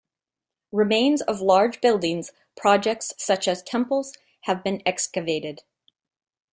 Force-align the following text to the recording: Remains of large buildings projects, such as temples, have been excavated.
Remains 0.71 1.21
of 1.21 1.41
large 1.41 1.79
buildings 1.79 2.31
projects, 2.57 3.13
such 3.17 3.47
as 3.47 3.61
temples, 3.61 4.13
have 4.45 4.63
been 4.63 4.81
excavated. 4.83 5.61